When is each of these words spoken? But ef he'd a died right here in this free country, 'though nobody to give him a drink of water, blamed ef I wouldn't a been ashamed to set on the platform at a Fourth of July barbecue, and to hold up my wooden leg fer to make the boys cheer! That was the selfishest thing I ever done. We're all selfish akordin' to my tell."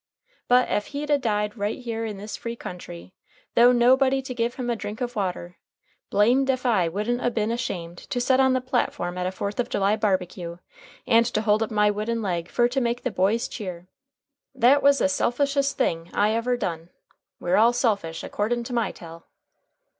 But 0.47 0.67
ef 0.67 0.87
he'd 0.87 1.11
a 1.11 1.19
died 1.19 1.55
right 1.59 1.77
here 1.77 2.05
in 2.05 2.17
this 2.17 2.35
free 2.35 2.55
country, 2.55 3.13
'though 3.53 3.71
nobody 3.71 4.19
to 4.23 4.33
give 4.33 4.55
him 4.55 4.67
a 4.71 4.75
drink 4.75 4.99
of 4.99 5.15
water, 5.15 5.57
blamed 6.09 6.49
ef 6.49 6.65
I 6.65 6.87
wouldn't 6.89 7.23
a 7.23 7.29
been 7.29 7.51
ashamed 7.51 7.99
to 7.99 8.19
set 8.19 8.39
on 8.39 8.53
the 8.53 8.61
platform 8.61 9.15
at 9.19 9.27
a 9.27 9.31
Fourth 9.31 9.59
of 9.59 9.69
July 9.69 9.95
barbecue, 9.95 10.57
and 11.05 11.27
to 11.27 11.41
hold 11.41 11.61
up 11.61 11.69
my 11.69 11.91
wooden 11.91 12.23
leg 12.23 12.49
fer 12.49 12.67
to 12.69 12.81
make 12.81 13.03
the 13.03 13.11
boys 13.11 13.47
cheer! 13.47 13.89
That 14.55 14.81
was 14.81 14.97
the 14.97 15.05
selfishest 15.07 15.73
thing 15.77 16.09
I 16.15 16.31
ever 16.33 16.57
done. 16.57 16.89
We're 17.39 17.57
all 17.57 17.71
selfish 17.73 18.23
akordin' 18.23 18.63
to 18.63 18.73
my 18.73 18.91
tell." 18.91 19.27